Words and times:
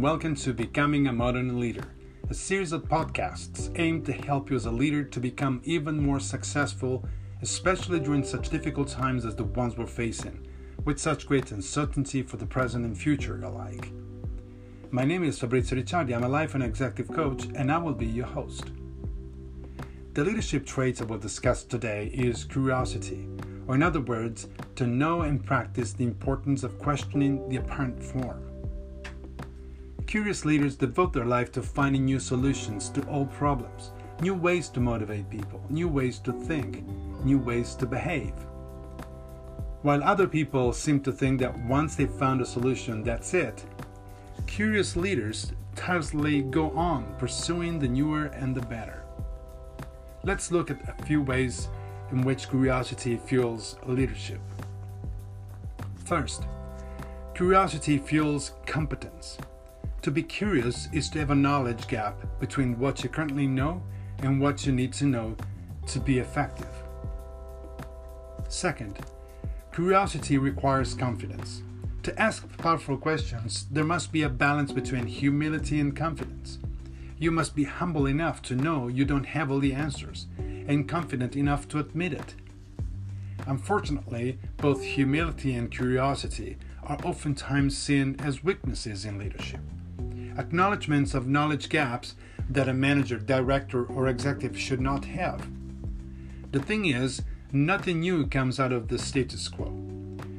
welcome 0.00 0.34
to 0.34 0.54
Becoming 0.54 1.08
a 1.08 1.12
Modern 1.12 1.60
Leader, 1.60 1.84
a 2.30 2.34
series 2.34 2.72
of 2.72 2.88
podcasts 2.88 3.70
aimed 3.78 4.06
to 4.06 4.14
help 4.14 4.48
you 4.48 4.56
as 4.56 4.64
a 4.64 4.70
leader 4.70 5.04
to 5.04 5.20
become 5.20 5.60
even 5.62 6.02
more 6.02 6.18
successful, 6.18 7.04
especially 7.42 8.00
during 8.00 8.24
such 8.24 8.48
difficult 8.48 8.88
times 8.88 9.26
as 9.26 9.36
the 9.36 9.44
ones 9.44 9.76
we're 9.76 9.86
facing, 9.86 10.48
with 10.86 10.98
such 10.98 11.26
great 11.26 11.52
uncertainty 11.52 12.22
for 12.22 12.38
the 12.38 12.46
present 12.46 12.86
and 12.86 12.96
future 12.96 13.42
alike. 13.42 13.92
My 14.90 15.04
name 15.04 15.22
is 15.22 15.38
Fabrizio 15.38 15.78
Ricciardi, 15.78 16.14
I'm 16.14 16.24
a 16.24 16.28
life 16.30 16.54
and 16.54 16.64
executive 16.64 17.14
coach, 17.14 17.48
and 17.54 17.70
I 17.70 17.76
will 17.76 17.92
be 17.92 18.06
your 18.06 18.24
host. 18.24 18.70
The 20.14 20.24
leadership 20.24 20.64
trait 20.64 21.02
I 21.02 21.04
will 21.04 21.18
discuss 21.18 21.62
today 21.62 22.06
is 22.14 22.44
curiosity, 22.44 23.28
or 23.66 23.74
in 23.74 23.82
other 23.82 24.00
words, 24.00 24.48
to 24.76 24.86
know 24.86 25.20
and 25.22 25.44
practice 25.44 25.92
the 25.92 26.04
importance 26.04 26.62
of 26.62 26.78
questioning 26.78 27.46
the 27.50 27.56
apparent 27.56 28.02
form. 28.02 28.49
Curious 30.10 30.44
leaders 30.44 30.74
devote 30.74 31.12
their 31.12 31.24
life 31.24 31.52
to 31.52 31.62
finding 31.62 32.04
new 32.04 32.18
solutions 32.18 32.88
to 32.88 33.06
old 33.06 33.30
problems, 33.30 33.92
new 34.20 34.34
ways 34.34 34.68
to 34.70 34.80
motivate 34.80 35.30
people, 35.30 35.62
new 35.70 35.86
ways 35.86 36.18
to 36.18 36.32
think, 36.32 36.84
new 37.24 37.38
ways 37.38 37.76
to 37.76 37.86
behave. 37.86 38.32
While 39.82 40.02
other 40.02 40.26
people 40.26 40.72
seem 40.72 40.98
to 41.02 41.12
think 41.12 41.38
that 41.38 41.56
once 41.60 41.94
they've 41.94 42.10
found 42.10 42.40
a 42.40 42.44
solution, 42.44 43.04
that's 43.04 43.34
it, 43.34 43.64
curious 44.48 44.96
leaders 44.96 45.52
tirelessly 45.76 46.42
go 46.42 46.72
on 46.72 47.14
pursuing 47.16 47.78
the 47.78 47.86
newer 47.86 48.24
and 48.34 48.52
the 48.52 48.62
better. 48.62 49.04
Let's 50.24 50.50
look 50.50 50.72
at 50.72 50.88
a 50.88 51.04
few 51.04 51.22
ways 51.22 51.68
in 52.10 52.22
which 52.22 52.48
curiosity 52.48 53.16
fuels 53.16 53.76
leadership. 53.86 54.40
First, 56.04 56.48
curiosity 57.32 57.96
fuels 57.98 58.54
competence. 58.66 59.38
To 60.02 60.10
be 60.10 60.22
curious 60.22 60.88
is 60.94 61.10
to 61.10 61.18
have 61.18 61.30
a 61.30 61.34
knowledge 61.34 61.86
gap 61.86 62.16
between 62.40 62.78
what 62.78 63.02
you 63.02 63.10
currently 63.10 63.46
know 63.46 63.82
and 64.20 64.40
what 64.40 64.64
you 64.64 64.72
need 64.72 64.94
to 64.94 65.04
know 65.04 65.36
to 65.88 66.00
be 66.00 66.18
effective. 66.18 66.72
Second, 68.48 68.98
curiosity 69.74 70.38
requires 70.38 70.94
confidence. 70.94 71.62
To 72.04 72.18
ask 72.18 72.48
powerful 72.56 72.96
questions, 72.96 73.66
there 73.70 73.84
must 73.84 74.10
be 74.10 74.22
a 74.22 74.30
balance 74.30 74.72
between 74.72 75.04
humility 75.04 75.78
and 75.78 75.94
confidence. 75.94 76.58
You 77.18 77.30
must 77.30 77.54
be 77.54 77.64
humble 77.64 78.06
enough 78.06 78.40
to 78.44 78.56
know 78.56 78.88
you 78.88 79.04
don't 79.04 79.26
have 79.26 79.50
all 79.50 79.58
the 79.58 79.74
answers 79.74 80.28
and 80.38 80.88
confident 80.88 81.36
enough 81.36 81.68
to 81.68 81.78
admit 81.78 82.14
it. 82.14 82.34
Unfortunately, 83.46 84.38
both 84.56 84.82
humility 84.82 85.54
and 85.54 85.70
curiosity 85.70 86.56
are 86.84 86.98
oftentimes 87.04 87.76
seen 87.76 88.16
as 88.18 88.42
weaknesses 88.42 89.04
in 89.04 89.18
leadership 89.18 89.60
acknowledgments 90.40 91.12
of 91.12 91.28
knowledge 91.28 91.68
gaps 91.68 92.14
that 92.48 92.68
a 92.68 92.72
manager, 92.72 93.18
director, 93.18 93.84
or 93.84 94.08
executive 94.08 94.58
should 94.58 94.80
not 94.80 95.04
have. 95.04 95.46
The 96.50 96.60
thing 96.60 96.86
is, 96.86 97.22
nothing 97.52 98.00
new 98.00 98.26
comes 98.26 98.58
out 98.58 98.72
of 98.72 98.88
the 98.88 98.98
status 98.98 99.48
quo. 99.48 99.70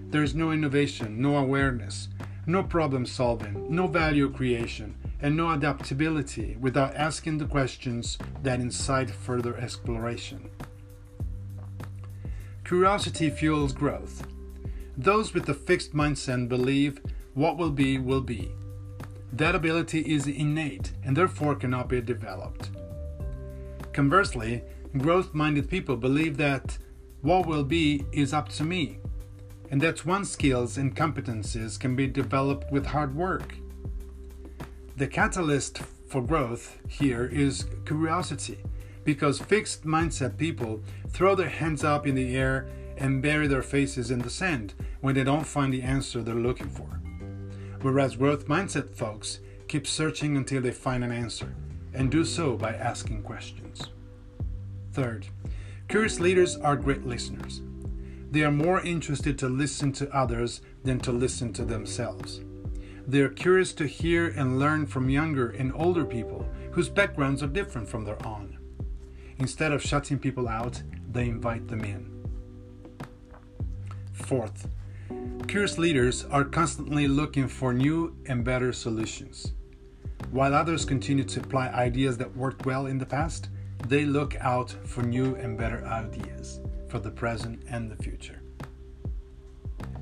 There 0.10 0.24
is 0.24 0.34
no 0.34 0.52
innovation, 0.52 1.22
no 1.22 1.38
awareness, 1.38 2.10
no 2.48 2.64
problem 2.64 3.06
solving, 3.06 3.74
no 3.74 3.86
value 3.86 4.32
creation, 4.32 4.96
and 5.22 5.38
no 5.38 5.52
adaptability 5.52 6.58
without 6.60 6.96
asking 6.96 7.38
the 7.38 7.46
questions 7.46 8.18
that 8.42 8.60
incite 8.60 9.12
further 9.12 9.56
exploration. 9.58 10.50
Curiosity 12.66 13.30
fuels 13.30 13.72
growth. 13.72 14.26
Those 14.98 15.34
with 15.34 15.48
a 15.48 15.54
fixed 15.54 15.94
mindset 15.94 16.50
believe 16.50 17.02
what 17.36 17.58
will 17.58 17.72
be, 17.72 18.00
will 18.00 18.22
be, 18.22 18.52
that 19.34 19.56
ability 19.56 20.02
is 20.02 20.28
innate 20.28 20.92
and 21.04 21.16
therefore 21.16 21.56
cannot 21.56 21.88
be 21.88 22.02
developed. 22.02 22.70
Conversely, 23.94 24.64
growth 24.98 25.34
minded 25.34 25.70
people 25.70 25.96
believe 25.96 26.38
that 26.38 26.78
what 27.22 27.46
will 27.46 27.64
be 27.64 28.06
is 28.12 28.34
up 28.34 28.50
to 28.50 28.64
me, 28.64 29.00
and 29.70 29.80
that 29.82 30.06
one's 30.06 30.32
skills 30.32 30.78
and 30.78 30.96
competencies 30.96 31.80
can 31.80 31.96
be 31.96 32.08
developed 32.08 32.72
with 32.72 32.88
hard 32.88 33.16
work. 33.16 33.56
The 34.98 35.08
catalyst 35.08 35.80
for 36.10 36.22
growth 36.22 36.78
here 36.90 37.26
is 37.26 37.66
curiosity, 37.86 38.58
because 39.06 39.40
fixed 39.40 39.86
mindset 39.86 40.38
people 40.38 40.82
throw 41.10 41.36
their 41.36 41.50
hands 41.50 41.84
up 41.84 42.06
in 42.06 42.16
the 42.16 42.36
air 42.36 42.68
and 42.98 43.22
bury 43.22 43.48
their 43.48 43.64
faces 43.64 44.12
in 44.12 44.20
the 44.20 44.30
sand 44.30 44.74
when 45.00 45.16
they 45.16 45.24
don't 45.24 45.46
find 45.46 45.74
the 45.74 45.82
answer 45.82 46.22
they're 46.22 46.36
looking 46.36 46.70
for 46.70 47.02
whereas 47.82 48.16
growth 48.16 48.48
mindset 48.48 48.96
folks 48.96 49.40
keep 49.68 49.88
searching 49.88 50.38
until 50.38 50.62
they 50.62 50.72
find 50.72 51.04
an 51.04 51.12
answer 51.12 51.54
and 51.94 52.12
do 52.12 52.24
so 52.26 52.56
by 52.56 52.74
asking 52.74 53.22
questions. 53.24 53.90
Third, 54.94 55.28
curious 55.88 56.20
leaders 56.20 56.58
are 56.58 56.76
great 56.76 57.06
listeners. 57.06 57.62
They 58.32 58.44
are 58.44 58.52
more 58.52 58.82
interested 58.82 59.38
to 59.40 59.50
listen 59.50 59.92
to 59.94 60.14
others 60.16 60.62
than 60.84 61.00
to 61.02 61.12
listen 61.12 61.52
to 61.54 61.66
themselves. 61.66 62.42
They 63.08 63.22
are 63.22 63.30
curious 63.30 63.74
to 63.74 63.88
hear 63.88 64.28
and 64.28 64.60
learn 64.60 64.86
from 64.86 65.10
younger 65.10 65.50
and 65.50 65.74
older 65.76 66.06
people 66.06 66.48
whose 66.72 66.88
backgrounds 66.88 67.44
are 67.44 67.48
different 67.48 67.90
from 67.90 68.06
their 68.06 68.26
own. 68.26 68.58
Instead 69.40 69.72
of 69.72 69.82
shutting 69.82 70.20
people 70.20 70.48
out, 70.48 70.82
they 71.12 71.28
invite 71.28 71.68
them 71.68 71.84
in. 71.84 72.10
Fourth, 74.14 74.68
Curious 75.48 75.78
leaders 75.78 76.26
are 76.32 76.46
constantly 76.46 77.08
looking 77.08 77.48
for 77.48 77.74
new 77.74 78.16
and 78.28 78.44
better 78.44 78.72
solutions. 78.72 79.54
While 80.32 80.54
others 80.54 80.86
continue 80.86 81.26
to 81.26 81.42
apply 81.42 81.68
ideas 81.70 82.18
that 82.20 82.38
worked 82.38 82.66
well 82.66 82.86
in 82.86 82.98
the 82.98 83.06
past, 83.06 83.50
they 83.88 84.06
look 84.06 84.36
out 84.40 84.72
for 84.86 85.02
new 85.02 85.36
and 85.36 85.58
better 85.58 85.84
ideas 85.86 86.62
for 86.88 87.00
the 87.00 87.12
present 87.12 87.64
and 87.68 87.92
the 87.92 88.02
future. 88.02 88.42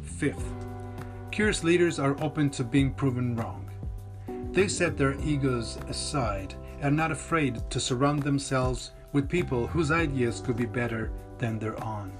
Fifth, 0.01 0.53
curious 1.31 1.63
leaders 1.63 1.97
are 1.97 2.21
open 2.21 2.49
to 2.51 2.63
being 2.63 2.93
proven 2.93 3.35
wrong. 3.35 3.69
They 4.51 4.67
set 4.67 4.97
their 4.97 5.19
egos 5.21 5.77
aside 5.87 6.53
and 6.81 6.85
are 6.85 6.91
not 6.91 7.11
afraid 7.11 7.69
to 7.71 7.79
surround 7.79 8.23
themselves 8.23 8.91
with 9.13 9.29
people 9.29 9.67
whose 9.67 9.91
ideas 9.91 10.41
could 10.41 10.57
be 10.57 10.65
better 10.65 11.11
than 11.37 11.57
their 11.57 11.81
own. 11.83 12.11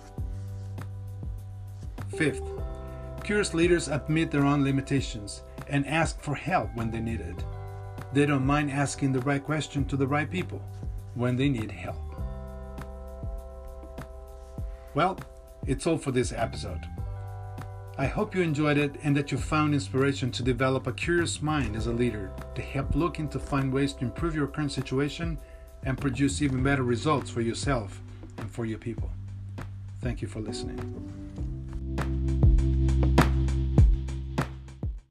Fifth, 2.16 2.42
Curious 3.24 3.54
leaders 3.54 3.88
admit 3.88 4.32
their 4.32 4.46
own 4.46 4.64
limitations 4.64 5.44
and 5.68 5.86
ask 5.88 6.20
for 6.22 6.36
help 6.36 6.70
when 6.76 6.90
they 6.90 7.00
need 7.00 7.22
it. 7.22 7.44
They 8.14 8.26
don't 8.26 8.46
mind 8.46 8.72
asking 8.72 9.12
the 9.12 9.22
right 9.22 9.44
question 9.44 9.86
to 9.86 9.98
the 9.98 10.08
right 10.08 10.30
people 10.30 10.62
when 11.14 11.36
they 11.36 11.50
need 11.50 11.72
help. 11.72 12.02
Well, 14.96 15.20
it's 15.68 15.86
all 15.86 15.98
for 15.98 16.12
this 16.12 16.32
episode. 16.32 16.82
I 17.98 18.08
hope 18.08 18.34
you 18.34 18.42
enjoyed 18.42 18.78
it 18.78 18.96
and 19.04 19.16
that 19.18 19.32
you 19.32 19.38
found 19.38 19.74
inspiration 19.74 20.32
to 20.32 20.42
develop 20.42 20.88
a 20.88 20.94
curious 20.94 21.42
mind 21.42 21.76
as 21.76 21.88
a 21.88 21.92
leader 21.92 22.32
to 22.56 22.62
help 22.62 22.96
looking 22.96 23.28
to 23.30 23.40
find 23.40 23.72
ways 23.72 23.94
to 23.94 24.06
improve 24.06 24.36
your 24.36 24.48
current 24.48 24.72
situation 24.72 25.38
and 25.84 25.98
produce 25.98 26.42
even 26.42 26.64
better 26.64 26.84
results 26.84 27.30
for 27.30 27.42
yourself 27.42 28.02
and 28.38 28.50
for 28.50 28.66
your 28.66 28.80
people. 28.80 29.12
Thank 30.02 30.22
you 30.22 30.28
for 30.28 30.40
listening. 30.40 31.29